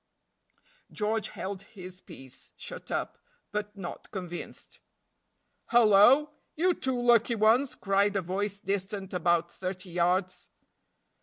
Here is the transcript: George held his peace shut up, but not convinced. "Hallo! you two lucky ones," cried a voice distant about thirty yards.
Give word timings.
George 0.91 1.27
held 1.29 1.61
his 1.61 2.01
peace 2.01 2.53
shut 2.57 2.89
up, 2.89 3.19
but 3.51 3.77
not 3.77 4.09
convinced. 4.09 4.79
"Hallo! 5.67 6.31
you 6.55 6.73
two 6.73 6.99
lucky 6.99 7.35
ones," 7.35 7.75
cried 7.75 8.15
a 8.15 8.21
voice 8.23 8.59
distant 8.59 9.13
about 9.13 9.51
thirty 9.51 9.91
yards. 9.91 10.49